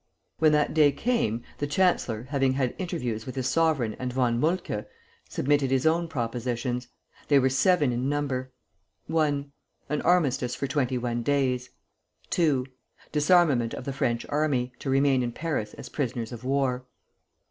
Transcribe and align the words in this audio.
"]When 0.39 0.51
that 0.53 0.73
day 0.73 0.91
came, 0.91 1.43
the 1.59 1.67
chancellor, 1.67 2.23
having 2.29 2.53
had 2.53 2.73
interviews 2.79 3.27
with 3.27 3.35
his 3.35 3.45
sovereign 3.47 3.95
and 3.99 4.11
Von 4.11 4.39
Moltke, 4.39 4.85
submitted 5.29 5.69
his 5.69 5.85
own 5.85 6.07
propositions. 6.07 6.87
They 7.27 7.37
were 7.37 7.51
seven 7.51 7.91
in 7.91 8.09
number: 8.09 8.51
I. 9.15 9.45
An 9.89 10.01
armistice 10.01 10.55
for 10.55 10.65
twenty 10.65 10.97
one 10.97 11.21
days. 11.21 11.69
II. 12.35 12.63
Disarmament 13.11 13.75
of 13.75 13.85
the 13.85 13.93
French 13.93 14.25
army, 14.29 14.73
to 14.79 14.89
remain 14.89 15.21
in 15.21 15.33
Paris 15.33 15.75
as 15.75 15.87
prisoners 15.87 16.31
of 16.31 16.43
war. 16.43 16.87